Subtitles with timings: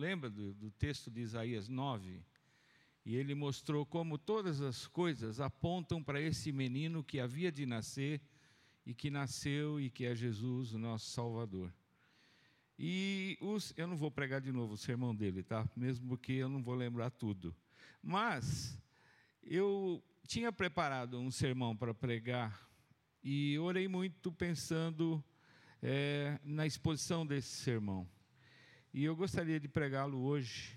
[0.00, 2.22] lembra do, do texto de Isaías 9?
[3.04, 8.20] E ele mostrou como todas as coisas apontam para esse menino que havia de nascer
[8.86, 11.72] e que nasceu e que é Jesus, o nosso Salvador.
[12.78, 15.68] E os, eu não vou pregar de novo o sermão dele, tá?
[15.76, 17.54] Mesmo porque eu não vou lembrar tudo.
[18.02, 18.78] Mas
[19.42, 22.66] eu tinha preparado um sermão para pregar
[23.22, 25.22] e orei muito pensando
[25.82, 28.08] é, na exposição desse sermão.
[28.92, 30.76] E eu gostaria de pregá-lo hoje.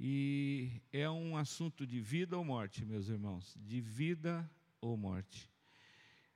[0.00, 4.50] E é um assunto de vida ou morte, meus irmãos, de vida
[4.80, 5.48] ou morte.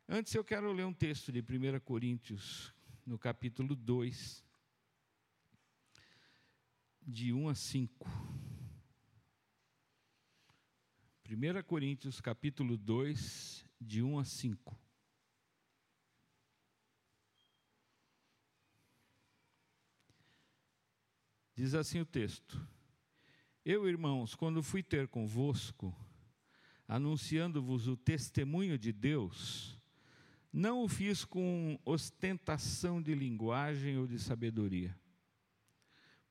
[0.08, 2.72] Antes eu quero ler um texto de 1 Coríntios,
[3.04, 4.44] no capítulo 2,
[7.02, 8.08] de 1 a 5.
[11.28, 14.87] 1 Coríntios capítulo 2, de 1 a 5.
[21.58, 22.64] Diz assim o texto:
[23.64, 25.92] Eu, irmãos, quando fui ter convosco,
[26.86, 29.76] anunciando-vos o testemunho de Deus,
[30.52, 34.96] não o fiz com ostentação de linguagem ou de sabedoria,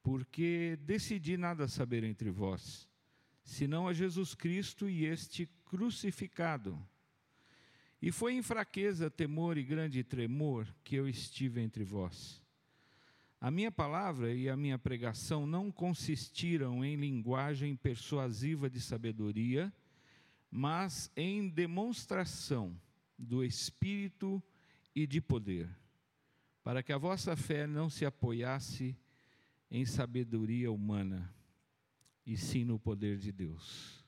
[0.01, 2.87] porque decidi nada saber entre vós
[3.43, 6.81] senão a Jesus Cristo e este crucificado.
[8.01, 12.46] E foi em fraqueza, temor e grande tremor que eu estive entre vós.
[13.39, 19.71] A minha palavra e a minha pregação não consistiram em linguagem persuasiva de sabedoria,
[20.49, 22.79] mas em demonstração
[23.17, 24.41] do Espírito
[24.95, 25.69] e de poder,
[26.63, 28.97] para que a vossa fé não se apoiasse
[29.69, 31.31] em sabedoria humana,
[32.25, 34.03] e sim no poder de Deus.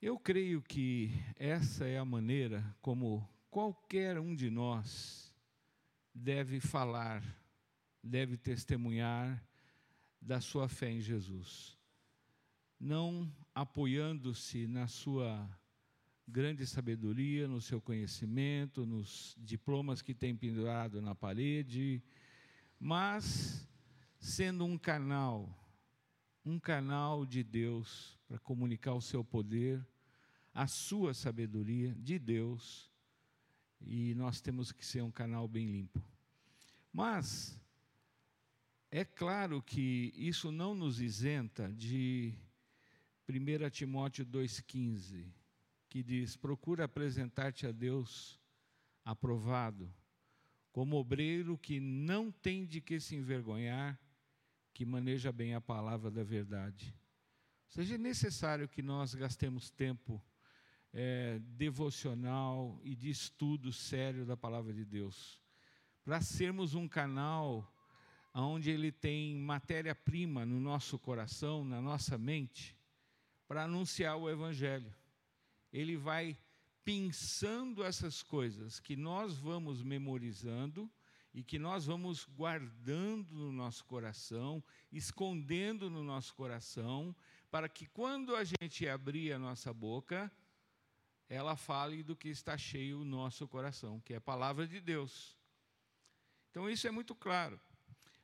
[0.00, 5.34] Eu creio que essa é a maneira como qualquer um de nós
[6.14, 7.22] deve falar,
[8.02, 9.42] deve testemunhar
[10.20, 11.76] da sua fé em Jesus.
[12.78, 15.48] Não apoiando-se na sua
[16.26, 22.02] grande sabedoria, no seu conhecimento, nos diplomas que tem pendurado na parede,
[22.78, 23.68] mas
[24.18, 25.58] sendo um canal
[26.48, 29.86] um canal de Deus para comunicar o seu poder,
[30.54, 32.90] a sua sabedoria de Deus,
[33.80, 36.02] e nós temos que ser um canal bem limpo.
[36.92, 37.60] Mas,
[38.90, 42.34] é claro que isso não nos isenta de
[43.28, 45.30] 1 Timóteo 2,15,
[45.88, 48.40] que diz: procura apresentar-te a Deus
[49.04, 49.92] aprovado,
[50.72, 54.00] como obreiro que não tem de que se envergonhar
[54.72, 56.94] que maneja bem a palavra da verdade.
[57.66, 60.24] Ou seja, é necessário que nós gastemos tempo
[60.92, 65.42] é, devocional e de estudo sério da palavra de Deus,
[66.04, 67.70] para sermos um canal
[68.46, 72.76] onde ele tem matéria-prima no nosso coração, na nossa mente,
[73.46, 74.94] para anunciar o Evangelho.
[75.72, 76.38] Ele vai
[76.84, 80.90] pensando essas coisas que nós vamos memorizando
[81.34, 87.14] e que nós vamos guardando no nosso coração, escondendo no nosso coração,
[87.50, 90.32] para que quando a gente abrir a nossa boca,
[91.28, 95.36] ela fale do que está cheio o nosso coração, que é a palavra de Deus.
[96.50, 97.60] Então isso é muito claro.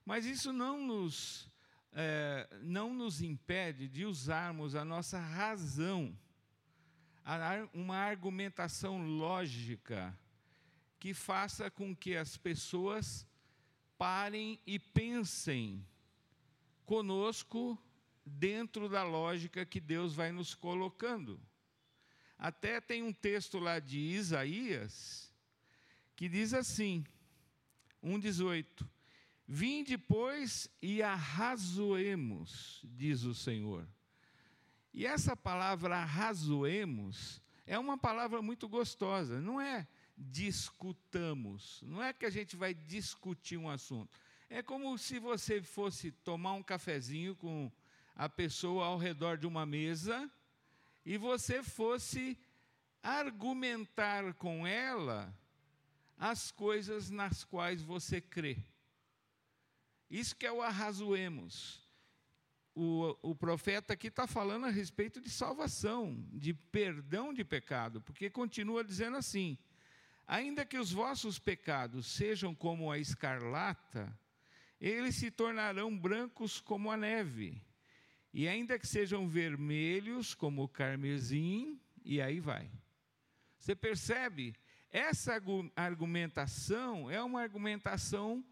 [0.04, 1.50] Mas isso não nos,
[1.92, 6.16] é, não nos impede de usarmos a nossa razão,
[7.72, 10.16] uma argumentação lógica
[11.00, 13.26] que faça com que as pessoas
[13.96, 15.86] parem e pensem
[16.84, 17.78] conosco
[18.24, 21.40] dentro da lógica que Deus vai nos colocando.
[22.38, 25.32] Até tem um texto lá de Isaías
[26.16, 27.04] que diz assim,
[28.02, 28.86] 1,18:
[29.46, 33.86] Vinde, pois, e arrazoemos, diz o Senhor.
[34.92, 41.82] E essa palavra arrazoemos é uma palavra muito gostosa, não é discutamos.
[41.82, 44.18] Não é que a gente vai discutir um assunto.
[44.48, 47.70] É como se você fosse tomar um cafezinho com
[48.14, 50.30] a pessoa ao redor de uma mesa
[51.04, 52.38] e você fosse
[53.02, 55.34] argumentar com ela
[56.16, 58.56] as coisas nas quais você crê.
[60.10, 61.82] Isso que é o arrazoemos.
[62.74, 68.28] O, o profeta aqui está falando a respeito de salvação, de perdão de pecado, porque
[68.28, 69.56] continua dizendo assim:
[70.26, 74.18] Ainda que os vossos pecados sejam como a escarlata,
[74.80, 77.62] eles se tornarão brancos como a neve.
[78.32, 82.70] E ainda que sejam vermelhos como o carmesim, e aí vai.
[83.58, 84.54] Você percebe?
[84.90, 85.40] Essa
[85.76, 88.44] argumentação é uma argumentação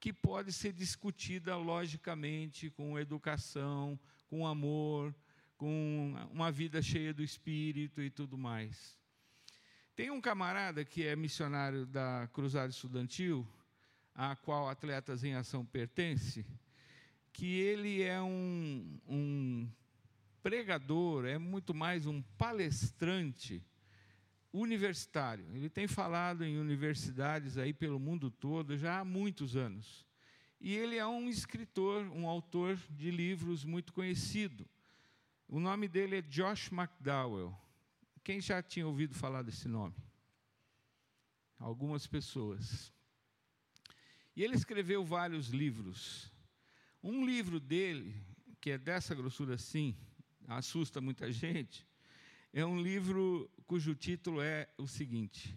[0.00, 3.98] que pode ser discutida logicamente com educação,
[4.28, 5.14] com amor,
[5.56, 8.96] com uma vida cheia do espírito e tudo mais.
[9.96, 13.46] Tem um camarada que é missionário da Cruzada Estudantil,
[14.14, 16.46] a qual Atletas em Ação pertence,
[17.32, 19.68] que ele é um, um
[20.42, 23.62] pregador, é muito mais um palestrante
[24.58, 25.46] universitário.
[25.54, 30.06] Ele tem falado em universidades aí pelo mundo todo já há muitos anos.
[30.60, 34.68] E ele é um escritor, um autor de livros muito conhecido.
[35.46, 37.56] O nome dele é Josh McDowell.
[38.24, 39.96] Quem já tinha ouvido falar desse nome?
[41.58, 42.92] Algumas pessoas.
[44.36, 46.30] E ele escreveu vários livros.
[47.02, 48.14] Um livro dele,
[48.60, 49.96] que é dessa grossura assim,
[50.46, 51.87] assusta muita gente,
[52.60, 55.56] é um livro cujo título é o seguinte: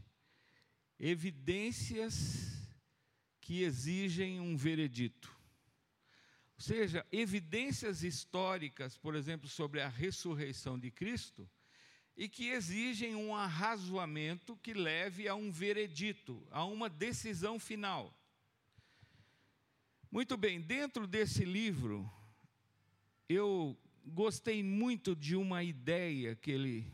[1.00, 2.70] Evidências
[3.40, 5.36] que exigem um veredito.
[6.56, 11.50] Ou seja, evidências históricas, por exemplo, sobre a ressurreição de Cristo,
[12.16, 18.16] e que exigem um arrazoamento que leve a um veredito, a uma decisão final.
[20.12, 22.08] Muito bem, dentro desse livro,
[23.28, 23.76] eu
[24.06, 26.92] gostei muito de uma ideia que ele,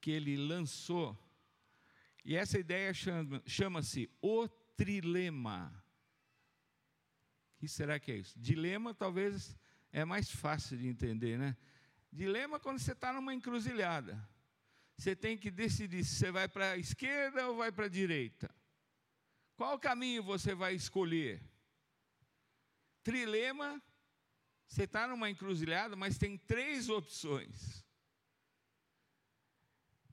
[0.00, 1.18] que ele lançou,
[2.24, 2.92] e essa ideia
[3.46, 5.84] chama-se o trilema.
[7.54, 8.38] O que será que é isso?
[8.38, 9.56] Dilema talvez
[9.90, 11.56] é mais fácil de entender, né?
[12.12, 14.28] Dilema quando você está numa encruzilhada.
[14.96, 18.54] Você tem que decidir se você vai para a esquerda ou vai para a direita.
[19.56, 21.42] Qual caminho você vai escolher?
[23.02, 23.82] Trilema
[24.72, 27.84] você está numa encruzilhada, mas tem três opções.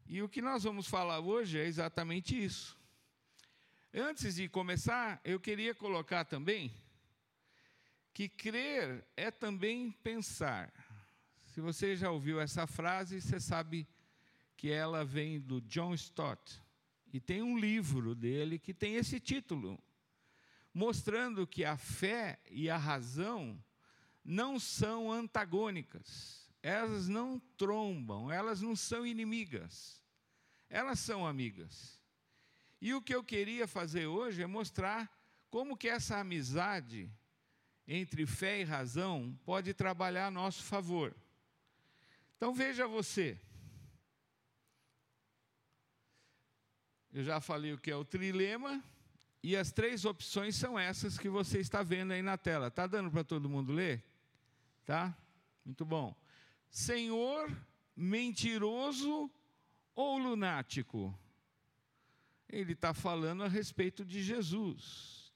[0.06, 2.78] E o que nós vamos falar hoje é exatamente isso.
[3.94, 6.74] Antes de começar, eu queria colocar também
[8.14, 10.74] que crer é também pensar.
[11.46, 13.88] Se você já ouviu essa frase, você sabe
[14.58, 16.62] que ela vem do John Stott.
[17.14, 19.82] E tem um livro dele que tem esse título,
[20.74, 23.58] mostrando que a fé e a razão
[24.30, 30.00] não são antagônicas, elas não trombam, elas não são inimigas,
[30.70, 32.00] elas são amigas.
[32.80, 35.12] E o que eu queria fazer hoje é mostrar
[35.50, 37.12] como que essa amizade
[37.88, 41.16] entre fé e razão pode trabalhar a nosso favor.
[42.38, 43.36] Então veja você.
[47.12, 48.84] Eu já falei o que é o trilema,
[49.42, 52.68] e as três opções são essas que você está vendo aí na tela.
[52.68, 54.04] Está dando para todo mundo ler?
[54.90, 55.16] Tá?
[55.64, 56.20] Muito bom.
[56.68, 57.56] Senhor
[57.96, 59.30] mentiroso
[59.94, 61.16] ou lunático?
[62.50, 65.32] Ele está falando a respeito de Jesus.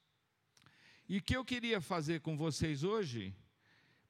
[1.07, 3.31] E o que eu queria fazer com vocês hoje,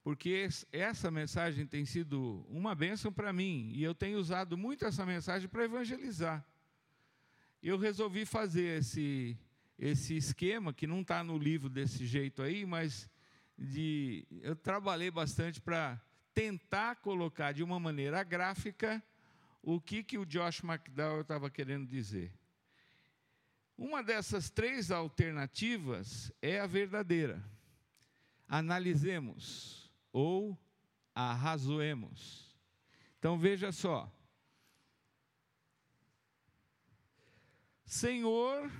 [0.01, 5.05] porque essa mensagem tem sido uma bênção para mim, e eu tenho usado muito essa
[5.05, 6.41] mensagem para evangelizar.
[7.61, 9.37] Eu resolvi fazer esse,
[9.77, 13.11] esse esquema, que não está no livro desse jeito aí, mas
[13.57, 14.25] de.
[14.41, 16.01] Eu trabalhei bastante para
[16.33, 19.03] tentar colocar de uma maneira gráfica
[19.61, 22.31] o que, que o Josh McDowell estava querendo dizer.
[23.77, 27.43] Uma dessas três alternativas é a verdadeira.
[28.47, 30.57] Analisemos ou
[31.15, 32.53] arrazoemos.
[33.17, 34.11] Então veja só.
[37.85, 38.71] Senhor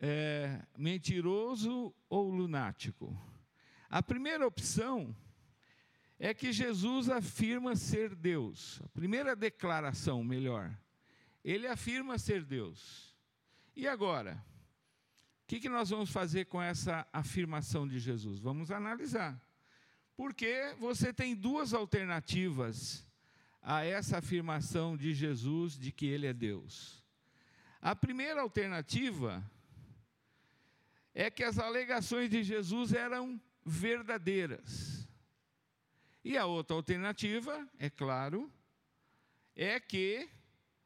[0.00, 3.16] é, mentiroso ou lunático?
[3.88, 5.14] A primeira opção
[6.18, 8.80] é que Jesus afirma ser Deus.
[8.84, 10.76] A primeira declaração, melhor.
[11.44, 13.14] Ele afirma ser Deus.
[13.74, 14.42] E agora?
[15.44, 18.40] O que, que nós vamos fazer com essa afirmação de Jesus?
[18.40, 19.40] Vamos analisar.
[20.16, 23.06] Porque você tem duas alternativas
[23.62, 27.04] a essa afirmação de Jesus de que ele é Deus.
[27.80, 29.44] A primeira alternativa
[31.18, 35.08] é que as alegações de Jesus eram verdadeiras.
[36.22, 38.52] E a outra alternativa, é claro,
[39.54, 40.28] é que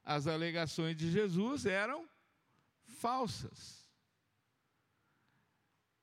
[0.05, 2.09] as alegações de Jesus eram
[2.85, 3.85] falsas.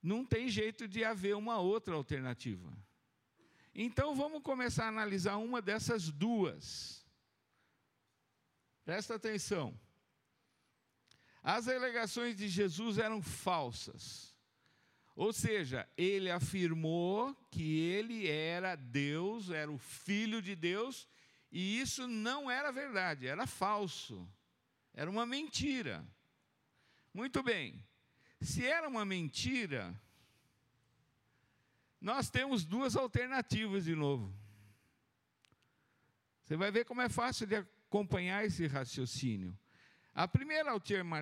[0.03, 2.77] Não tem jeito de haver uma outra alternativa.
[3.74, 7.01] Então vamos começar a analisar uma dessas duas.
[8.84, 9.74] Presta atenção.
[11.50, 14.36] As alegações de Jesus eram falsas.
[15.16, 21.08] Ou seja, ele afirmou que ele era Deus, era o filho de Deus,
[21.50, 24.30] e isso não era verdade, era falso.
[24.94, 26.06] Era uma mentira.
[27.13, 27.82] Muito bem.
[28.42, 29.98] Se era uma mentira,
[32.01, 34.36] nós temos duas alternativas de novo.
[36.44, 39.58] Você vai ver como é fácil de acompanhar esse raciocínio.
[40.17, 40.71] A primeira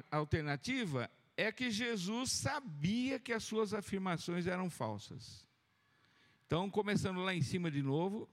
[0.10, 5.46] alternativa é que Jesus sabia que as suas afirmações eram falsas.
[6.46, 8.30] Então, começando lá em cima de novo,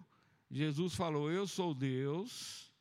[0.48, 2.72] Jesus falou: Eu sou Deus,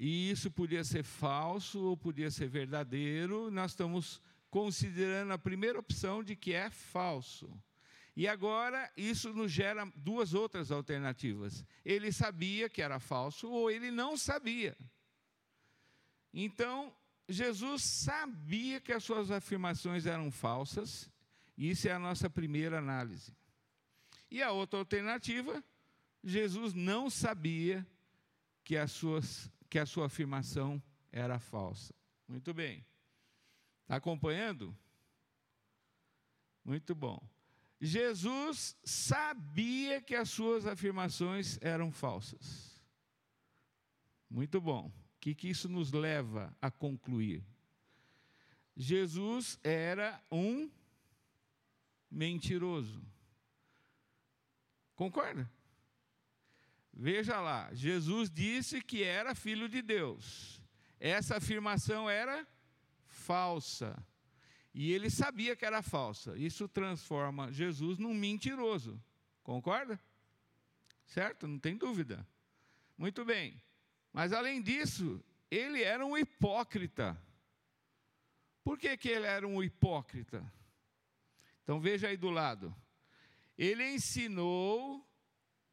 [0.00, 3.50] e isso podia ser falso ou podia ser verdadeiro.
[3.50, 4.18] Nós estamos
[4.48, 7.52] considerando a primeira opção de que é falso.
[8.16, 11.66] E agora isso nos gera duas outras alternativas.
[11.84, 14.74] Ele sabia que era falso ou ele não sabia.
[16.36, 16.92] Então,
[17.28, 21.08] Jesus sabia que as suas afirmações eram falsas,
[21.56, 23.32] e isso é a nossa primeira análise.
[24.28, 25.62] E a outra alternativa,
[26.24, 27.86] Jesus não sabia
[28.64, 31.94] que, as suas, que a sua afirmação era falsa.
[32.26, 32.84] Muito bem.
[33.82, 34.76] Está acompanhando?
[36.64, 37.22] Muito bom.
[37.80, 42.82] Jesus sabia que as suas afirmações eram falsas.
[44.28, 44.90] Muito bom.
[45.24, 47.42] Que, que isso nos leva a concluir?
[48.76, 50.70] Jesus era um
[52.10, 53.02] mentiroso.
[54.94, 55.50] Concorda?
[56.92, 60.60] Veja lá, Jesus disse que era filho de Deus.
[61.00, 62.46] Essa afirmação era
[63.06, 63.96] falsa.
[64.74, 66.36] E ele sabia que era falsa.
[66.36, 69.02] Isso transforma Jesus num mentiroso.
[69.42, 69.98] Concorda?
[71.06, 71.48] Certo?
[71.48, 72.28] Não tem dúvida.
[72.98, 73.58] Muito bem.
[74.14, 77.20] Mas além disso, ele era um hipócrita.
[78.62, 80.40] Por que, que ele era um hipócrita?
[81.64, 82.72] Então veja aí do lado.
[83.58, 85.04] Ele ensinou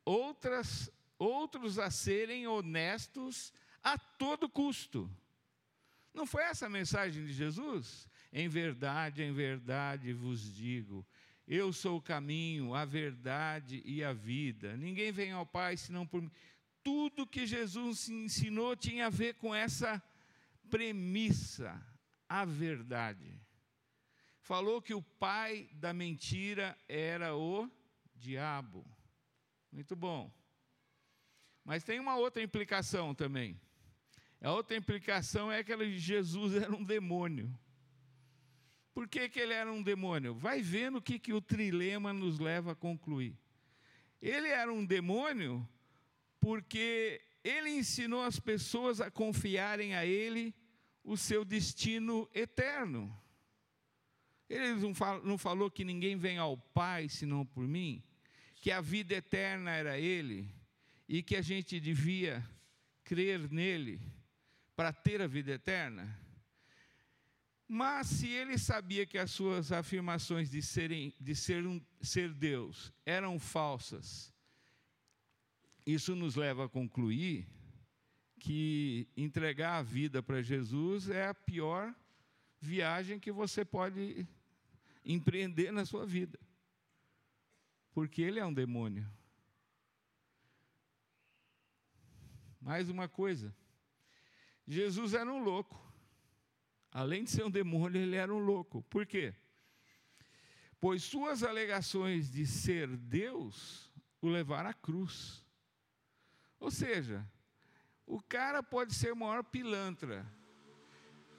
[0.04, 5.08] outras, outros a serem honestos a todo custo.
[6.12, 8.10] Não foi essa a mensagem de Jesus?
[8.34, 11.06] Em verdade, em verdade vos digo:
[11.48, 14.76] eu sou o caminho, a verdade e a vida.
[14.78, 16.32] Ninguém vem ao Pai senão por mim.
[16.84, 20.02] Tudo que Jesus ensinou tinha a ver com essa
[20.70, 21.80] premissa,
[22.28, 23.40] a verdade.
[24.40, 27.70] Falou que o pai da mentira era o
[28.16, 28.86] diabo.
[29.72, 30.32] Muito bom.
[31.64, 33.60] Mas tem uma outra implicação também.
[34.42, 37.54] A outra implicação é que Jesus era um demônio.
[38.94, 40.34] Por que, que ele era um demônio?
[40.34, 43.38] Vai vendo o que, que o trilema nos leva a concluir.
[44.22, 45.68] Ele era um demônio
[46.42, 50.54] porque ele ensinou as pessoas a confiarem a ele
[51.04, 53.16] o seu destino eterno.
[54.50, 54.74] Ele
[55.24, 58.04] não falou, que ninguém vem ao Pai senão por mim,
[58.56, 60.54] que a vida eterna era ele
[61.08, 62.46] e que a gente devia
[63.04, 64.02] crer nele
[64.76, 66.20] para ter a vida eterna.
[67.68, 72.92] Mas se ele sabia que as suas afirmações de, serem, de ser, um, ser Deus
[73.06, 74.34] eram falsas,
[75.86, 77.48] isso nos leva a concluir
[78.40, 81.94] que entregar a vida para Jesus é a pior
[82.60, 84.28] viagem que você pode
[85.04, 86.40] empreender na sua vida.
[87.94, 89.08] Porque ele é um demônio.
[92.60, 93.54] Mais uma coisa.
[94.68, 95.80] Jesus era um louco.
[96.92, 98.84] Além de ser um demônio, ele era um louco.
[98.84, 99.34] Por quê?
[100.80, 105.46] Pois suas alegações de ser Deus o levaram à cruz.
[106.62, 107.28] Ou seja,
[108.06, 110.26] o cara pode ser o maior pilantra,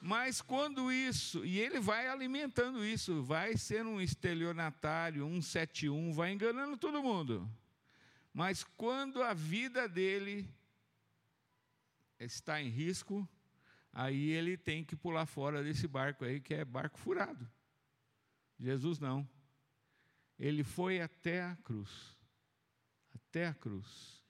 [0.00, 6.32] mas quando isso, e ele vai alimentando isso, vai ser um estelionatário, um 71, vai
[6.32, 7.48] enganando todo mundo.
[8.34, 10.52] Mas quando a vida dele
[12.18, 13.28] está em risco,
[13.92, 17.48] aí ele tem que pular fora desse barco aí, que é barco furado.
[18.58, 19.28] Jesus não.
[20.36, 22.16] Ele foi até a cruz.
[23.14, 24.21] Até a cruz.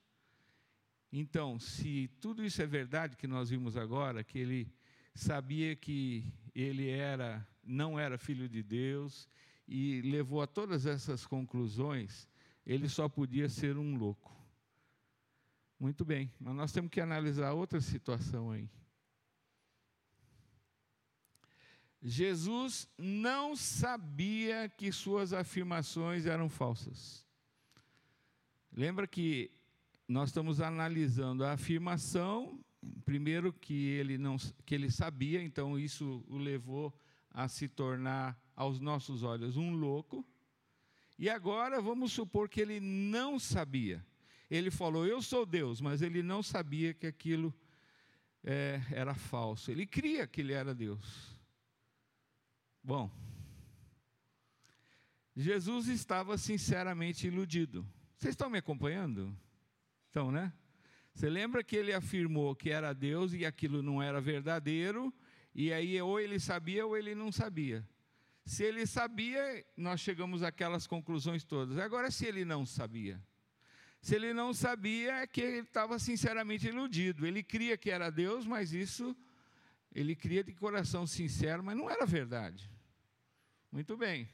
[1.12, 4.73] Então, se tudo isso é verdade que nós vimos agora, que ele
[5.14, 9.28] sabia que ele era não era filho de Deus
[9.69, 12.28] e levou a todas essas conclusões,
[12.66, 14.33] ele só podia ser um louco.
[15.78, 18.69] Muito bem, mas nós temos que analisar outra situação aí.
[22.00, 27.25] Jesus não sabia que suas afirmações eram falsas.
[28.73, 29.52] Lembra que
[30.09, 32.61] nós estamos analisando a afirmação,
[33.05, 36.93] primeiro que ele não que ele sabia, então isso o levou
[37.31, 40.25] a se tornar aos nossos olhos um louco.
[41.19, 44.05] E agora vamos supor que ele não sabia.
[44.51, 47.55] Ele falou: "Eu sou Deus", mas ele não sabia que aquilo
[48.45, 49.71] é, era falso.
[49.71, 51.39] Ele cria que ele era Deus.
[52.83, 53.11] Bom,
[55.35, 57.87] Jesus estava sinceramente iludido.
[58.19, 59.35] Vocês estão me acompanhando?
[60.12, 60.52] Então, né?
[61.14, 65.11] Você lembra que ele afirmou que era Deus e aquilo não era verdadeiro,
[65.54, 67.83] e aí ou ele sabia ou ele não sabia.
[68.45, 71.78] Se ele sabia, nós chegamos àquelas conclusões todas.
[71.78, 73.19] Agora, se ele não sabia,
[74.02, 77.26] se ele não sabia, é que ele estava sinceramente iludido.
[77.26, 79.16] Ele cria que era Deus, mas isso
[79.95, 82.71] ele cria de coração sincero, mas não era verdade.
[83.71, 84.28] Muito bem.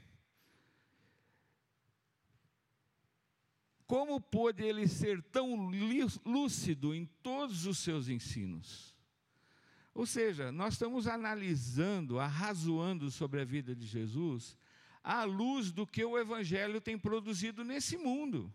[3.88, 5.56] Como pôde ele ser tão
[6.24, 8.94] lúcido em todos os seus ensinos?
[9.94, 14.56] Ou seja, nós estamos analisando, arrazoando sobre a vida de Jesus
[15.02, 18.52] à luz do que o Evangelho tem produzido nesse mundo,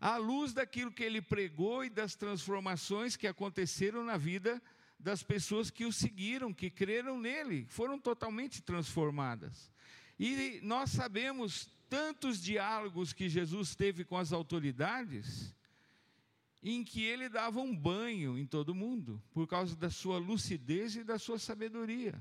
[0.00, 4.60] à luz daquilo que ele pregou e das transformações que aconteceram na vida
[4.98, 9.70] das pessoas que o seguiram, que creram nele, foram totalmente transformadas.
[10.18, 15.54] E nós sabemos tantos diálogos que Jesus teve com as autoridades,
[16.62, 21.04] em que ele dava um banho em todo mundo, por causa da sua lucidez e
[21.04, 22.14] da sua sabedoria.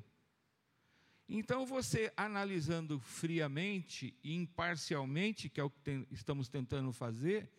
[1.28, 7.50] Então, você analisando friamente e imparcialmente, que é o que tem, estamos tentando fazer,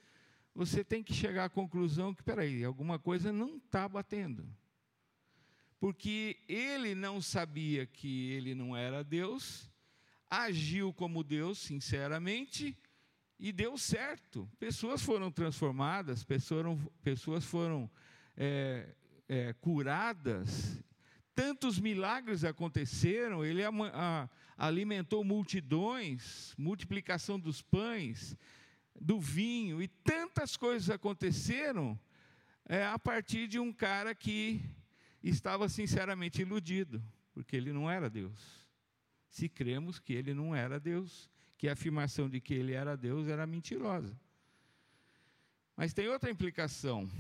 [0.55, 4.47] você tem que chegar à conclusão que, peraí, alguma coisa não está batendo.
[5.81, 9.69] Porque ele não sabia que ele não era Deus,
[10.43, 12.77] agiu como Deus, sinceramente,
[13.39, 14.49] e deu certo.
[14.59, 17.91] Pessoas foram transformadas, pessoas, pessoas foram
[18.37, 18.95] é,
[19.29, 20.83] é, curadas,
[21.35, 23.63] tantos milagres aconteceram, ele
[24.57, 28.37] alimentou multidões, multiplicação dos pães,
[29.01, 31.99] do vinho, e tantas coisas aconteceram
[32.67, 34.61] é, a partir de um cara que
[35.23, 38.64] estava sinceramente iludido, porque ele não era Deus
[39.35, 43.27] se cremos que ele não era Deus, que a afirmação de que ele era Deus
[43.27, 44.17] era mentirosa.
[45.77, 47.11] Mas tem outra implicação.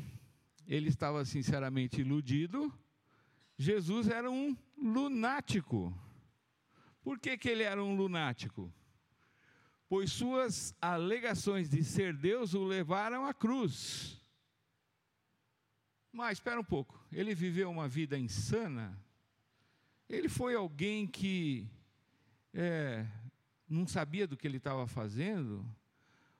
[0.64, 2.72] Ele estava sinceramente iludido,
[3.59, 5.92] Jesus era um lunático.
[7.03, 8.72] Por que, que ele era um lunático?
[9.88, 14.22] Pois suas alegações de ser Deus o levaram à cruz.
[16.12, 18.96] Mas espera um pouco, ele viveu uma vida insana?
[20.09, 21.68] Ele foi alguém que
[22.55, 23.05] é,
[23.69, 25.67] não sabia do que ele estava fazendo,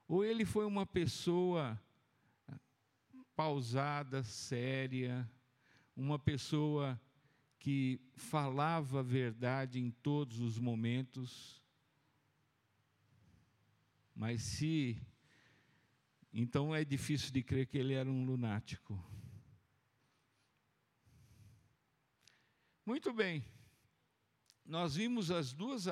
[0.07, 1.81] ou ele foi uma pessoa
[3.35, 5.29] pausada, séria,
[5.97, 7.01] uma pessoa
[7.59, 11.61] que falava a verdade em todos os momentos.
[14.15, 14.97] Mas se.
[16.33, 19.03] Então é difícil de crer que ele era um lunático.
[22.87, 23.45] Muito bem
[24.65, 25.87] nós vimos as duas,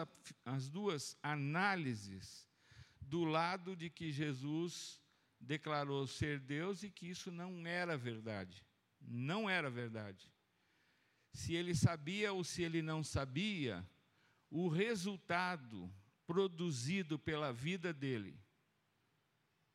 [0.44, 2.48] as duas análises
[3.00, 5.00] do lado de que Jesus
[5.38, 8.64] declarou ser Deus e que isso não era verdade.
[9.00, 10.32] Não era verdade.
[11.32, 13.86] Se ele sabia ou se ele não sabia,
[14.50, 15.92] o resultado
[16.26, 18.38] produzido pela vida dele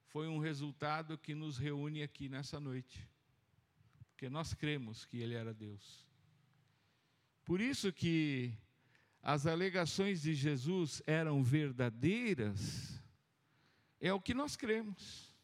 [0.08, 3.08] foi um resultado que nos reúne aqui nessa noite.
[4.10, 6.08] Porque nós cremos que ele era Deus.
[7.46, 8.58] Por isso que
[9.22, 13.02] as alegações de Jesus eram verdadeiras,
[14.00, 15.36] é o que nós cremos.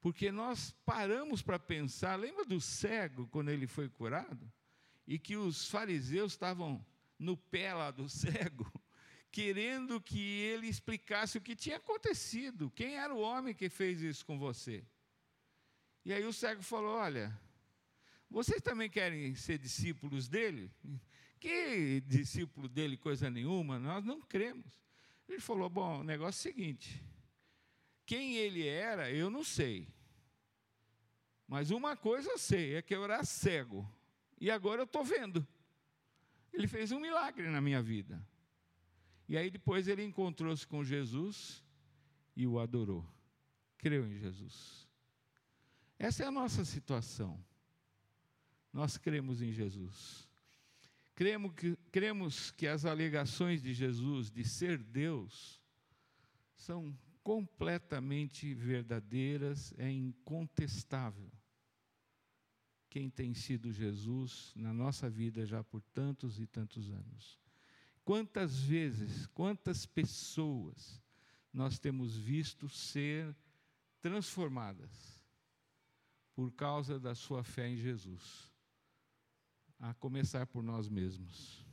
[0.00, 4.50] Porque nós paramos para pensar, lembra do cego quando ele foi curado?
[5.06, 6.84] E que os fariseus estavam
[7.18, 8.70] no pé lá do cego,
[9.30, 14.24] querendo que ele explicasse o que tinha acontecido, quem era o homem que fez isso
[14.24, 14.84] com você.
[16.04, 17.38] E aí o cego falou: Olha,
[18.30, 20.72] vocês também querem ser discípulos dele?
[21.40, 24.78] Que discípulo dele, coisa nenhuma, nós não cremos.
[25.26, 27.02] Ele falou: Bom, o negócio é o seguinte:
[28.04, 29.88] quem ele era, eu não sei.
[31.48, 33.90] Mas uma coisa eu sei: é que eu era cego.
[34.38, 35.46] E agora eu estou vendo.
[36.52, 38.22] Ele fez um milagre na minha vida.
[39.28, 41.64] E aí depois ele encontrou-se com Jesus
[42.36, 43.06] e o adorou.
[43.78, 44.86] Creu em Jesus.
[45.98, 47.42] Essa é a nossa situação.
[48.72, 50.29] Nós cremos em Jesus.
[51.20, 55.60] Cremos que, cremos que as alegações de Jesus de ser Deus
[56.56, 61.30] são completamente verdadeiras, é incontestável.
[62.88, 67.38] Quem tem sido Jesus na nossa vida já por tantos e tantos anos.
[68.02, 71.02] Quantas vezes, quantas pessoas
[71.52, 73.36] nós temos visto ser
[74.00, 75.20] transformadas
[76.34, 78.49] por causa da sua fé em Jesus?
[79.80, 81.64] A começar por nós mesmos.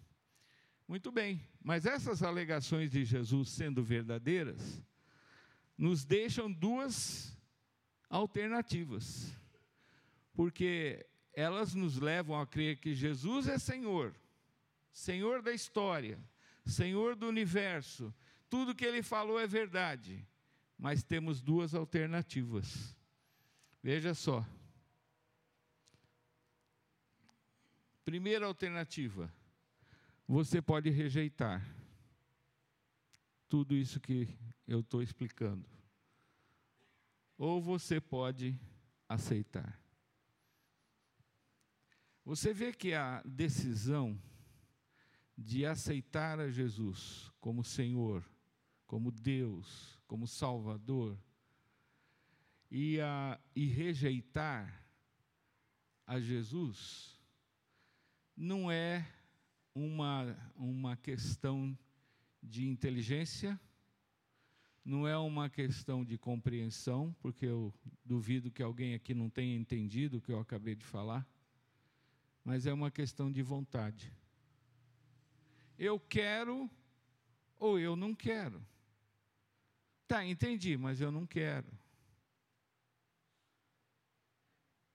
[0.87, 4.81] Muito bem, mas essas alegações de Jesus sendo verdadeiras,
[5.77, 7.37] nos deixam duas
[8.09, 9.35] alternativas.
[10.33, 14.15] Porque elas nos levam a crer que Jesus é Senhor,
[14.93, 16.17] Senhor da história,
[16.65, 18.13] Senhor do universo,
[18.49, 20.25] tudo que ele falou é verdade,
[20.77, 22.95] mas temos duas alternativas.
[23.83, 24.45] Veja só.
[28.07, 29.29] Primeira alternativa,
[30.25, 31.61] você pode rejeitar
[33.49, 34.29] tudo isso que
[34.65, 35.69] eu estou explicando.
[37.37, 38.57] Ou você pode
[39.09, 39.77] aceitar.
[42.23, 44.17] Você vê que a decisão
[45.37, 48.23] de aceitar a Jesus como Senhor,
[48.85, 51.19] como Deus, como Salvador,
[52.71, 54.81] e, a, e rejeitar
[56.05, 57.16] a Jesus,
[58.37, 59.05] não é
[59.75, 61.77] uma, uma questão
[62.41, 63.59] de inteligência,
[64.85, 67.73] não é uma questão de compreensão, porque eu
[68.05, 71.27] duvido que alguém aqui não tenha entendido o que eu acabei de falar
[72.47, 74.09] mas é uma questão de vontade.
[75.77, 76.71] Eu quero
[77.59, 78.65] ou eu não quero.
[80.07, 81.67] Tá, entendi, mas eu não quero.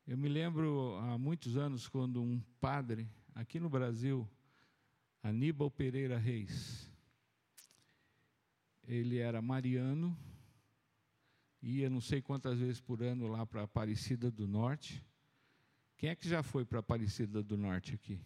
[0.06, 4.28] Eu me lembro há muitos anos quando um padre aqui no Brasil,
[5.22, 6.90] Aníbal Pereira Reis,
[8.84, 10.16] ele era mariano,
[11.62, 15.04] ia não sei quantas vezes por ano lá para Aparecida do Norte,
[15.96, 18.20] quem é que já foi para Aparecida do Norte aqui?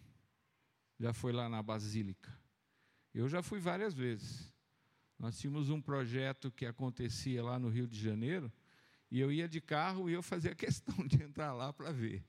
[0.99, 2.35] Já foi lá na Basílica?
[3.13, 4.51] Eu já fui várias vezes.
[5.19, 8.51] Nós tínhamos um projeto que acontecia lá no Rio de Janeiro,
[9.09, 12.23] e eu ia de carro e eu fazia questão de entrar lá para ver.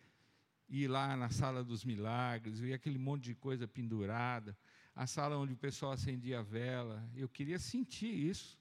[0.68, 4.56] Ir lá na sala dos milagres, ver aquele monte de coisa pendurada,
[4.94, 7.08] a sala onde o pessoal acendia a vela.
[7.14, 8.58] Eu queria sentir isso.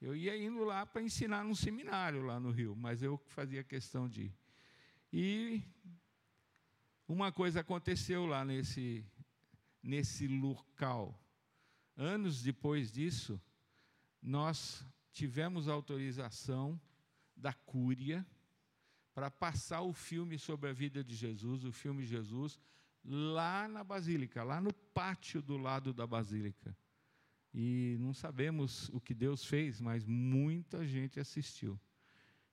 [0.00, 4.08] Eu ia indo lá para ensinar num seminário lá no Rio, mas eu fazia questão
[4.08, 4.34] de ir.
[5.12, 5.62] E
[7.08, 9.04] uma coisa aconteceu lá nesse,
[9.82, 11.18] nesse local.
[11.96, 13.40] Anos depois disso,
[14.22, 16.80] nós tivemos autorização
[17.36, 18.24] da Cúria
[19.18, 22.56] para passar o filme sobre a vida de Jesus, o filme Jesus,
[23.04, 26.76] lá na Basílica, lá no pátio do lado da Basílica.
[27.52, 31.76] E não sabemos o que Deus fez, mas muita gente assistiu.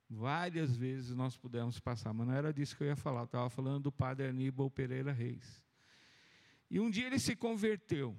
[0.09, 3.49] Várias vezes nós pudemos passar, mas não era disso que eu ia falar, eu estava
[3.51, 5.63] falando do padre Aníbal Pereira Reis.
[6.67, 8.17] E um dia ele se converteu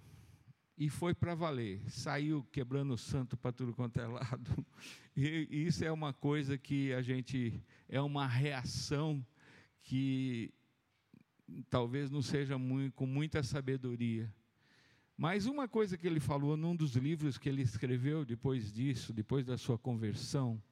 [0.77, 4.67] e foi para valer, saiu quebrando o santo para tudo quanto é lado.
[5.19, 9.25] E isso é uma coisa que a gente, é uma reação
[9.81, 10.53] que
[11.71, 14.31] talvez não seja muito, com muita sabedoria.
[15.17, 19.47] Mas uma coisa que ele falou num dos livros que ele escreveu depois disso, depois
[19.47, 20.62] da sua conversão,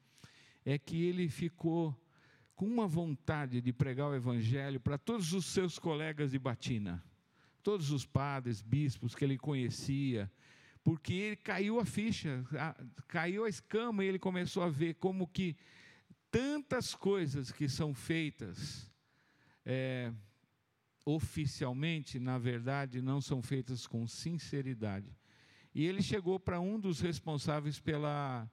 [0.63, 1.99] é que ele ficou
[2.55, 7.03] com uma vontade de pregar o evangelho para todos os seus colegas de batina,
[7.65, 10.31] todos os padres, bispos que ele conhecia,
[10.85, 12.45] porque ele caiu a ficha,
[13.09, 15.57] caiu a escama e ele começou a ver como que
[16.31, 18.89] tantas coisas que são feitas
[19.65, 20.13] é,
[21.05, 25.11] oficialmente, na verdade, não são feitas com sinceridade.
[25.75, 28.49] E ele chegou para um dos responsáveis pela,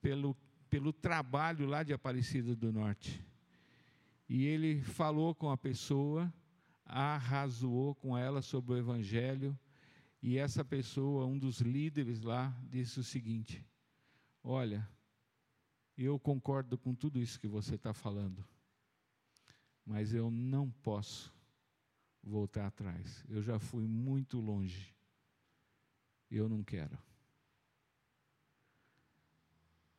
[0.00, 0.36] pelo
[0.70, 3.20] pelo trabalho lá de Aparecida do Norte.
[4.28, 6.32] E ele falou com a pessoa,
[6.90, 9.58] arrazoou com ela sobre o Evangelho,
[10.22, 13.64] e essa pessoa, um dos líderes lá, disse o seguinte:
[14.42, 14.88] Olha,
[15.96, 18.44] eu concordo com tudo isso que você está falando,
[19.84, 21.32] mas eu não posso
[22.22, 23.24] voltar atrás.
[23.28, 24.94] Eu já fui muito longe.
[26.30, 26.98] Eu não quero.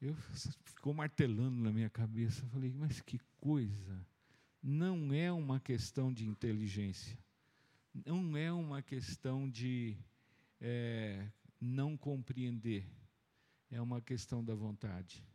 [0.01, 0.15] Eu
[0.63, 2.45] ficou martelando na minha cabeça.
[2.47, 4.10] Falei, mas que coisa!
[4.61, 7.17] Não é uma questão de inteligência,
[8.05, 9.97] não é uma questão de
[10.59, 11.27] é,
[11.59, 12.85] não compreender,
[13.71, 15.25] é uma questão da vontade.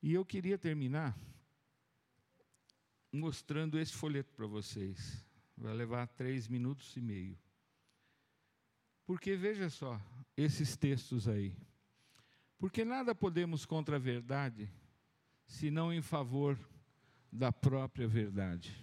[0.00, 1.18] E eu queria terminar
[3.12, 5.24] mostrando esse folheto para vocês.
[5.56, 7.36] Vai levar três minutos e meio.
[9.04, 10.00] Porque veja só,
[10.36, 11.56] esses textos aí.
[12.58, 14.70] Porque nada podemos contra a verdade,
[15.46, 16.58] senão em favor
[17.30, 18.74] da própria verdade.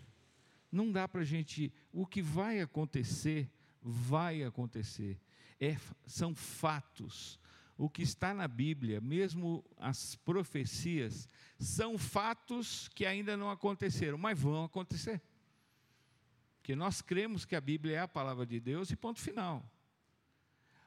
[0.71, 1.73] Não dá para a gente.
[1.91, 3.49] O que vai acontecer,
[3.81, 5.19] vai acontecer.
[5.59, 7.39] É, são fatos.
[7.77, 11.27] O que está na Bíblia, mesmo as profecias,
[11.59, 15.21] são fatos que ainda não aconteceram, mas vão acontecer.
[16.57, 19.63] Porque nós cremos que a Bíblia é a palavra de Deus e ponto final.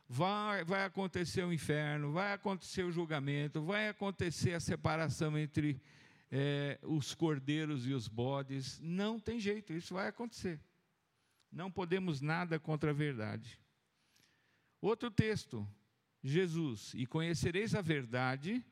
[0.08, 5.80] Vai, vai acontecer o inferno, vai acontecer o julgamento, vai acontecer a separação entre
[6.30, 8.78] é, os cordeiros e os bodes.
[8.80, 10.60] Não tem jeito, isso vai acontecer.
[11.50, 13.58] Não podemos nada contra a verdade.
[14.80, 15.66] Outro texto,
[16.22, 18.64] Jesus, e conhecereis a verdade,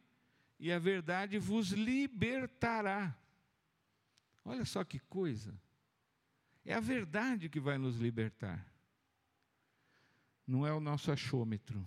[0.58, 3.16] e a verdade vos libertará.
[4.44, 5.58] Olha só que coisa.
[6.64, 8.64] É a verdade que vai nos libertar.
[10.46, 11.84] Não é o nosso achômetro.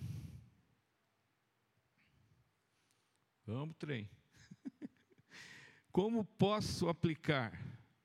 [3.45, 4.09] Vamos, trem.
[5.99, 7.51] Como posso aplicar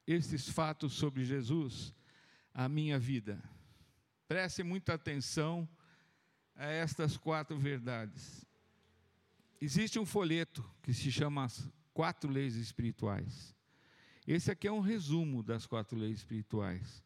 [0.04, 1.94] esses fatos sobre Jesus
[2.52, 3.40] à minha vida?
[4.26, 5.68] Preste muita atenção
[6.56, 8.44] a estas quatro verdades.
[9.60, 13.54] Existe um folheto que se chama As Quatro Leis Espirituais.
[14.26, 17.04] Esse aqui é um resumo das quatro leis espirituais.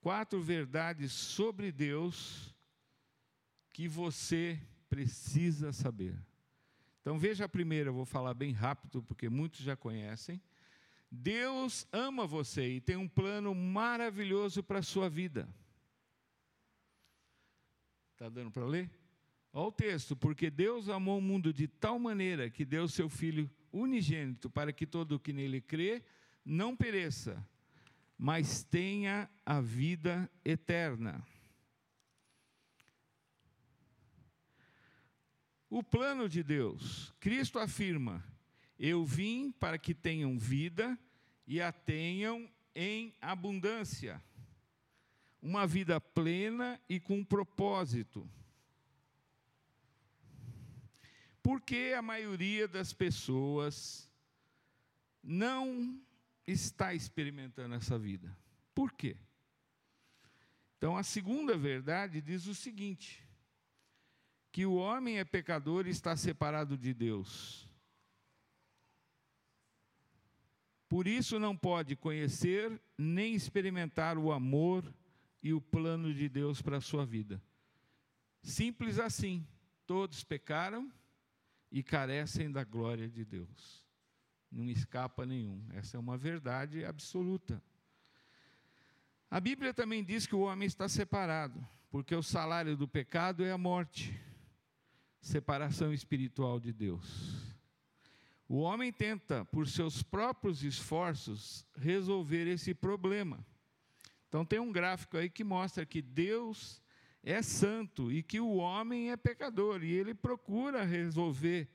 [0.00, 2.52] Quatro verdades sobre Deus
[3.70, 6.18] que você precisa saber.
[7.08, 10.38] Então veja a primeira, eu vou falar bem rápido, porque muitos já conhecem.
[11.10, 15.48] Deus ama você e tem um plano maravilhoso para a sua vida.
[18.12, 18.90] Está dando para ler?
[19.54, 23.50] Olha o texto, porque Deus amou o mundo de tal maneira que deu seu Filho
[23.72, 26.04] unigênito para que todo o que nele crê
[26.44, 27.42] não pereça,
[28.18, 31.26] mas tenha a vida eterna.
[35.70, 38.24] O plano de Deus, Cristo afirma:
[38.78, 40.98] Eu vim para que tenham vida
[41.46, 44.22] e a tenham em abundância.
[45.40, 48.28] Uma vida plena e com propósito.
[51.42, 54.10] Porque a maioria das pessoas
[55.22, 56.00] não
[56.46, 58.36] está experimentando essa vida.
[58.74, 59.16] Por quê?
[60.76, 63.27] Então, a segunda verdade diz o seguinte:
[64.50, 67.68] que o homem é pecador e está separado de Deus.
[70.88, 74.92] Por isso não pode conhecer nem experimentar o amor
[75.42, 77.42] e o plano de Deus para a sua vida.
[78.42, 79.46] Simples assim.
[79.86, 80.92] Todos pecaram
[81.72, 83.88] e carecem da glória de Deus
[84.50, 85.62] não escapa nenhum.
[85.72, 87.62] Essa é uma verdade absoluta.
[89.30, 93.52] A Bíblia também diz que o homem está separado, porque o salário do pecado é
[93.52, 94.18] a morte
[95.20, 97.56] separação espiritual de Deus.
[98.48, 103.44] O homem tenta, por seus próprios esforços, resolver esse problema.
[104.28, 106.82] Então, tem um gráfico aí que mostra que Deus
[107.22, 111.68] é santo e que o homem é pecador, e ele procura resolver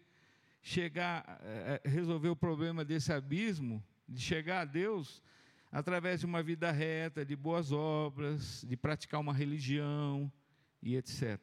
[0.62, 5.22] chegar, é, resolver o problema desse abismo, de chegar a Deus
[5.72, 10.32] através de uma vida reta, de boas obras, de praticar uma religião
[10.82, 11.40] e etc.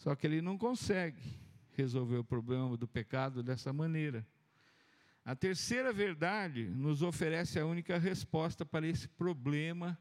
[0.00, 1.20] Só que ele não consegue
[1.76, 4.26] resolver o problema do pecado dessa maneira.
[5.22, 10.00] A terceira verdade nos oferece a única resposta para esse problema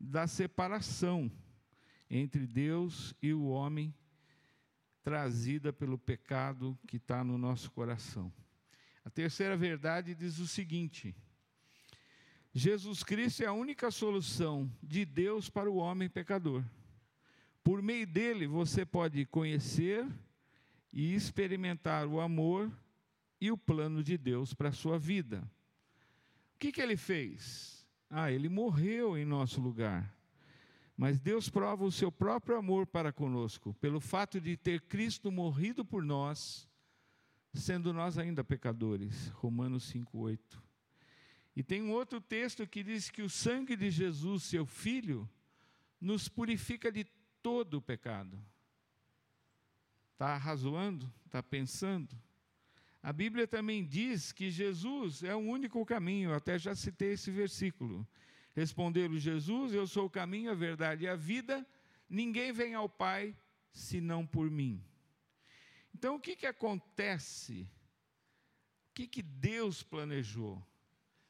[0.00, 1.30] da separação
[2.08, 3.94] entre Deus e o homem
[5.02, 8.32] trazida pelo pecado que está no nosso coração.
[9.04, 11.14] A terceira verdade diz o seguinte:
[12.54, 16.64] Jesus Cristo é a única solução de Deus para o homem pecador.
[17.64, 20.06] Por meio dele você pode conhecer
[20.92, 22.70] e experimentar o amor
[23.40, 25.42] e o plano de Deus para a sua vida.
[26.54, 27.84] O que, que ele fez?
[28.10, 30.14] Ah, ele morreu em nosso lugar.
[30.94, 35.84] Mas Deus prova o seu próprio amor para conosco, pelo fato de ter Cristo morrido
[35.84, 36.68] por nós,
[37.54, 39.28] sendo nós ainda pecadores.
[39.28, 40.38] Romanos 5,8.
[41.56, 45.28] E tem um outro texto que diz que o sangue de Jesus, seu Filho,
[46.00, 47.06] nos purifica de
[47.44, 48.42] todo o pecado.
[50.14, 51.12] Está razoando?
[51.26, 52.18] Está pensando?
[53.02, 57.30] A Bíblia também diz que Jesus é o único caminho, eu até já citei esse
[57.30, 58.08] versículo.
[58.54, 61.66] Respondeu-lhe Jesus: Eu sou o caminho, a verdade e a vida.
[62.08, 63.36] Ninguém vem ao Pai
[63.70, 64.82] senão por mim.
[65.94, 67.68] Então, o que, que acontece?
[68.88, 70.66] O que, que Deus planejou?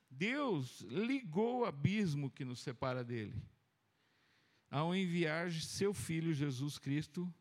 [0.09, 3.43] Deus ligou o abismo que nos separa dele,
[4.75, 7.33] ao enviar seu Filho Jesus Cristo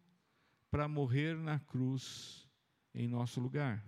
[0.69, 2.47] para morrer na cruz
[2.93, 3.83] em nosso lugar.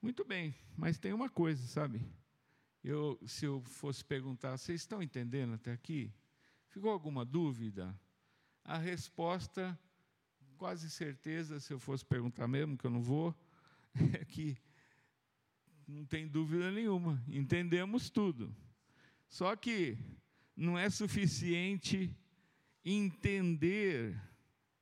[0.00, 2.08] Muito bem, mas tem uma coisa, sabe?
[2.84, 6.14] Eu, se eu fosse perguntar, vocês estão entendendo até aqui?
[6.68, 7.92] Ficou alguma dúvida?
[8.64, 9.76] A resposta,
[10.56, 13.34] quase certeza, se eu fosse perguntar mesmo, que eu não vou,
[14.14, 14.56] é que
[15.88, 18.54] não tem dúvida nenhuma, entendemos tudo.
[19.26, 19.98] Só que
[20.56, 22.14] não é suficiente
[22.84, 24.20] entender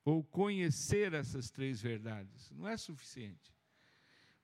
[0.04, 2.50] ou conhecer essas três verdades.
[2.50, 3.52] Não é suficiente.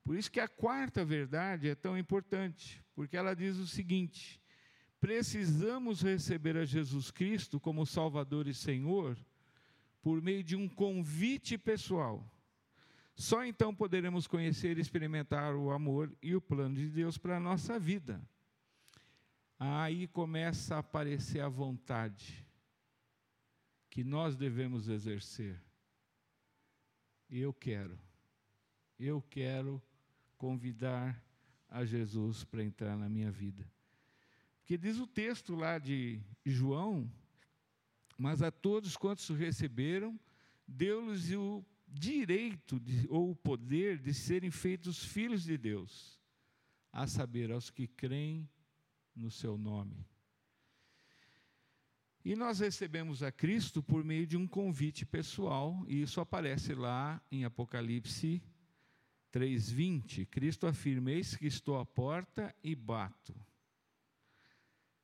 [0.04, 4.40] Por isso que a quarta verdade é tão importante, porque ela diz o seguinte:
[5.00, 9.18] precisamos receber a Jesus Cristo como Salvador e Senhor
[10.00, 12.26] por meio de um convite pessoal.
[13.14, 17.40] Só então poderemos conhecer e experimentar o amor e o plano de Deus para a
[17.40, 18.22] nossa vida.
[19.58, 22.46] Aí começa a aparecer a vontade
[23.90, 25.60] que nós devemos exercer.
[27.28, 27.98] Eu quero,
[28.98, 29.82] eu quero
[30.36, 31.20] convidar
[31.68, 33.68] a Jesus para entrar na minha vida.
[34.60, 37.10] Porque diz o texto lá de João,
[38.16, 40.18] mas a todos quantos receberam,
[40.66, 46.20] deu-lhes o direito de, ou o poder de serem feitos filhos de Deus,
[46.92, 48.48] a saber, aos que creem
[49.18, 50.06] no seu nome.
[52.24, 57.20] E nós recebemos a Cristo por meio de um convite pessoal, e isso aparece lá
[57.30, 58.42] em Apocalipse
[59.32, 60.26] 3:20.
[60.26, 63.34] Cristo afirma: Eis que estou à porta e bato.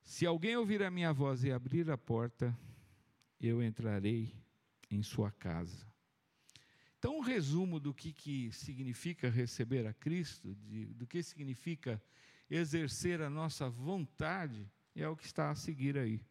[0.03, 2.55] Se alguém ouvir a minha voz e abrir a porta,
[3.39, 4.31] eu entrarei
[4.89, 5.87] em sua casa.
[6.99, 12.01] Então, um resumo do que, que significa receber a Cristo, de, do que significa
[12.49, 16.21] exercer a nossa vontade, é o que está a seguir aí.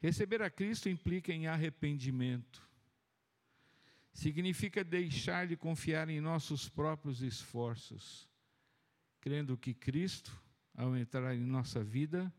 [0.00, 2.62] Receber a Cristo implica em arrependimento.
[4.12, 8.28] Significa deixar de confiar em nossos próprios esforços,
[9.20, 10.30] crendo que Cristo,
[10.76, 12.32] ao entrar em nossa vida,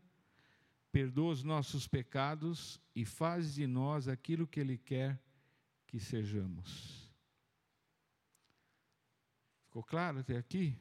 [0.90, 5.20] perdoa os nossos pecados e faz de nós aquilo que Ele quer
[5.86, 7.12] que sejamos.
[9.64, 10.74] Ficou claro até aqui?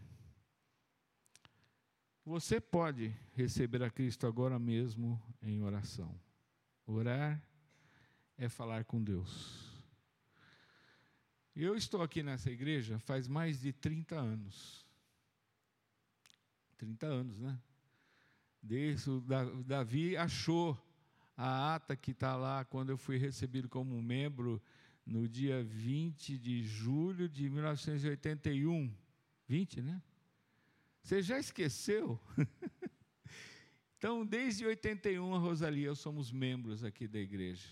[2.26, 6.20] Você pode receber a Cristo agora mesmo em oração.
[6.88, 7.40] Orar
[8.36, 9.72] é falar com Deus.
[11.56, 14.84] Eu estou aqui nessa igreja faz mais de 30 anos.
[16.78, 17.62] 30 anos, né?
[18.60, 19.22] Desde o
[19.64, 20.76] Davi achou
[21.38, 24.60] a ata que está lá quando eu fui recebido como membro
[25.06, 28.92] no dia 20 de julho de 1981.
[29.48, 30.02] 20, né?
[31.06, 32.20] Você já esqueceu?
[33.98, 37.68] Então, desde 81, a Rosalia e eu somos membros aqui da igreja.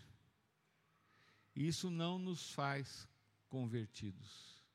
[1.56, 3.08] Isso não nos faz
[3.48, 4.66] convertidos.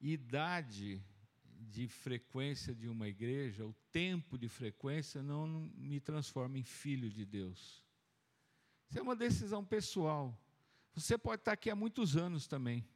[0.00, 1.04] Idade
[1.44, 7.26] de frequência de uma igreja, o tempo de frequência, não me transforma em filho de
[7.26, 7.84] Deus.
[8.88, 10.34] Isso é uma decisão pessoal.
[10.94, 12.88] Você pode estar aqui há muitos anos também.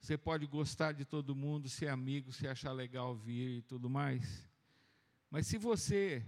[0.00, 4.48] Você pode gostar de todo mundo, ser amigo, se achar legal vir e tudo mais.
[5.30, 6.24] Mas se você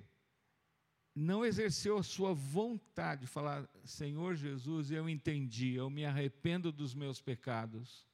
[1.14, 6.94] não exerceu a sua vontade de falar, Senhor Jesus, eu entendi, eu me arrependo dos
[6.94, 8.07] meus pecados.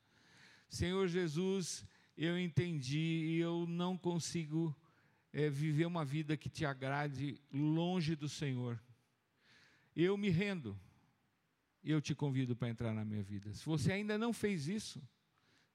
[0.69, 1.87] Senhor Jesus,
[2.17, 4.75] eu entendi e eu não consigo
[5.33, 8.81] é, viver uma vida que te agrade longe do Senhor.
[9.95, 10.79] Eu me rendo
[11.85, 13.53] eu te convido para entrar na minha vida.
[13.53, 15.03] Se você ainda não fez isso,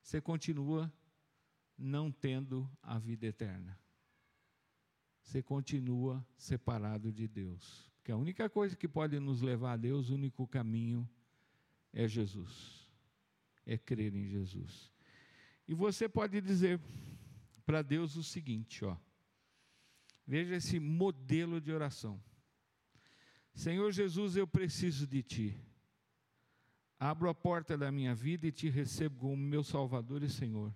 [0.10, 0.91] você continua
[1.78, 3.80] não tendo a vida eterna
[5.30, 7.88] você continua separado de Deus.
[7.98, 11.08] Porque a única coisa que pode nos levar a Deus, o único caminho
[11.93, 12.89] é Jesus.
[13.63, 14.91] É crer em Jesus.
[15.67, 16.82] E você pode dizer
[17.63, 18.98] para Deus o seguinte, ó.
[20.26, 22.19] Veja esse modelo de oração.
[23.54, 25.69] Senhor Jesus, eu preciso de ti.
[27.00, 30.76] Abro a porta da minha vida e te recebo como meu Salvador e Senhor.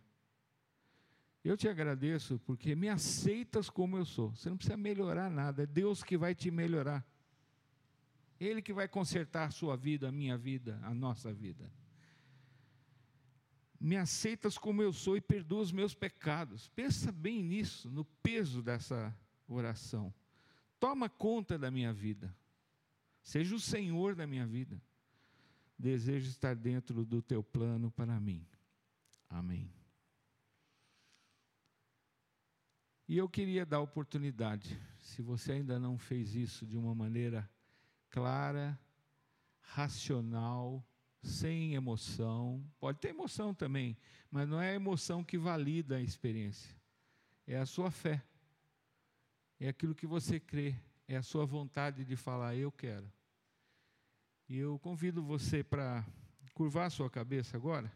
[1.43, 4.29] Eu te agradeço porque me aceitas como eu sou.
[4.33, 7.05] Você não precisa melhorar nada, é Deus que vai te melhorar.
[8.39, 11.69] Ele que vai consertar a sua vida, a minha vida, a nossa vida.
[13.77, 16.69] Me aceitas como eu sou e perdoa os meus pecados.
[16.69, 19.13] Pensa bem nisso, no peso dessa
[19.45, 20.13] oração.
[20.79, 22.33] Toma conta da minha vida.
[23.21, 24.81] Seja o Senhor da minha vida.
[25.77, 28.45] Desejo estar dentro do teu plano para mim.
[29.29, 29.73] Amém.
[33.07, 37.49] E eu queria dar oportunidade, se você ainda não fez isso de uma maneira
[38.09, 38.79] clara,
[39.59, 40.85] racional,
[41.21, 43.97] sem emoção, pode ter emoção também,
[44.31, 46.75] mas não é a emoção que valida a experiência,
[47.45, 48.23] é a sua fé,
[49.59, 50.75] é aquilo que você crê,
[51.07, 53.11] é a sua vontade de falar, eu quero.
[54.47, 56.05] E eu convido você para
[56.53, 57.91] curvar sua cabeça agora,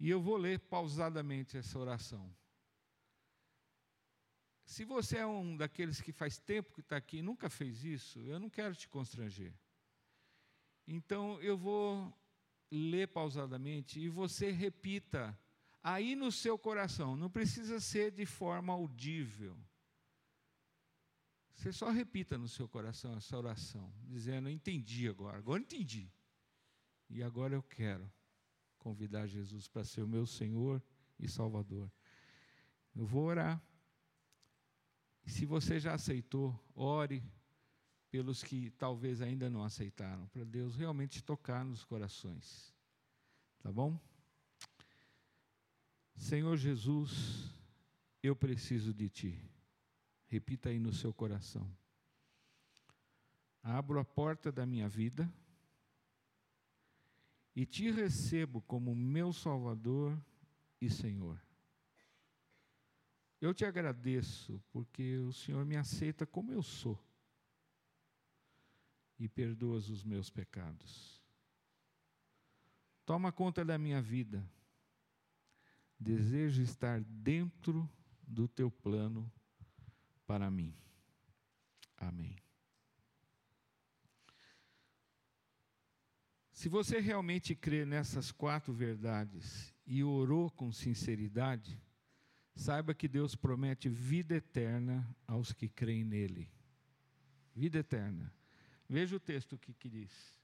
[0.00, 2.34] e eu vou ler pausadamente essa oração.
[4.64, 8.18] se você é um daqueles que faz tempo que está aqui e nunca fez isso,
[8.20, 9.52] eu não quero te constranger.
[10.86, 12.12] Então eu vou
[12.70, 15.38] ler pausadamente e você repita
[15.82, 19.56] aí no seu coração, não precisa ser de forma audível.
[21.54, 26.10] Você só repita no seu coração essa oração, dizendo: Entendi agora, agora entendi.
[27.08, 28.10] E agora eu quero
[28.78, 30.82] convidar Jesus para ser o meu Senhor
[31.18, 31.90] e Salvador.
[32.94, 33.62] Eu vou orar.
[35.24, 37.22] E se você já aceitou, ore
[38.10, 42.74] pelos que talvez ainda não aceitaram, para Deus realmente tocar nos corações.
[43.62, 43.98] Tá bom?
[46.16, 47.50] Senhor Jesus,
[48.22, 49.51] eu preciso de Ti.
[50.32, 51.70] Repita aí no seu coração.
[53.62, 55.30] Abro a porta da minha vida
[57.54, 60.18] e te recebo como meu Salvador
[60.80, 61.38] e Senhor.
[63.42, 66.98] Eu te agradeço porque o Senhor me aceita como eu sou
[69.18, 71.22] e perdoas os meus pecados.
[73.04, 74.42] Toma conta da minha vida.
[76.00, 77.86] Desejo estar dentro
[78.26, 79.30] do teu plano
[80.32, 80.74] para mim.
[81.98, 82.34] Amém.
[86.50, 91.78] Se você realmente crê nessas quatro verdades e orou com sinceridade,
[92.56, 96.50] saiba que Deus promete vida eterna aos que creem nele.
[97.54, 98.32] Vida eterna.
[98.88, 100.40] Veja o texto que, que diz.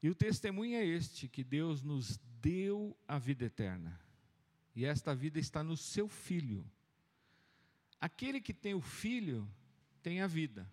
[0.00, 4.00] E o testemunho é este: que Deus nos deu a vida eterna.
[4.76, 6.64] E esta vida está no seu Filho.
[8.00, 9.48] Aquele que tem o filho
[10.02, 10.70] tem a vida.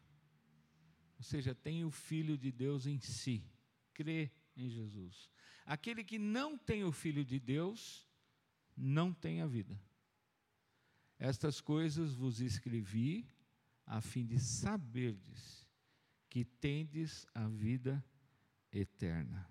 [1.17, 3.43] Ou seja, tem o filho de Deus em si,
[3.93, 5.29] crê em Jesus.
[5.65, 8.07] Aquele que não tem o filho de Deus
[8.75, 9.79] não tem a vida.
[11.17, 13.27] Estas coisas vos escrevi
[13.85, 15.65] a fim de saberdes
[16.29, 18.03] que tendes a vida
[18.71, 19.49] eterna.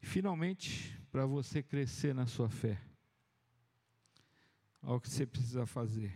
[0.00, 2.82] Finalmente, para você crescer na sua fé.
[4.82, 6.10] Olha o que você precisa fazer.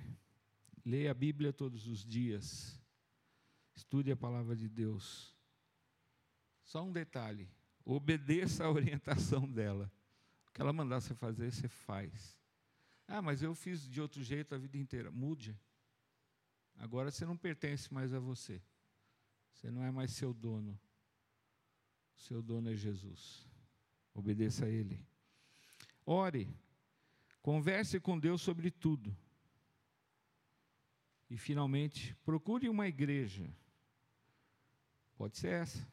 [0.83, 2.81] Leia a Bíblia todos os dias.
[3.75, 5.37] Estude a palavra de Deus.
[6.65, 7.47] Só um detalhe:
[7.85, 9.93] obedeça a orientação dela.
[10.49, 12.41] O que ela mandar você fazer, você faz.
[13.07, 15.11] Ah, mas eu fiz de outro jeito a vida inteira.
[15.11, 15.61] Mude.
[16.79, 18.63] Agora você não pertence mais a você.
[19.53, 20.81] Você não é mais seu dono.
[22.17, 23.47] Seu dono é Jesus.
[24.17, 24.99] Obedeça a Ele.
[26.07, 26.49] Ore.
[27.43, 29.15] Converse com Deus sobre tudo.
[31.29, 33.47] E, finalmente, procure uma igreja.
[35.19, 35.87] Pode ser essa.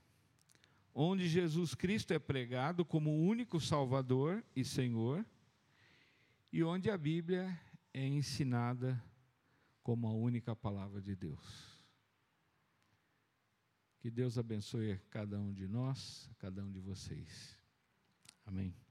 [0.95, 5.25] Onde Jesus Cristo é pregado como único Salvador e Senhor.
[6.51, 7.59] E onde a Bíblia
[7.93, 9.03] é ensinada
[9.83, 11.83] como a única palavra de Deus.
[13.99, 17.61] Que Deus abençoe cada um de nós, cada um de vocês.
[18.45, 18.82] Amém.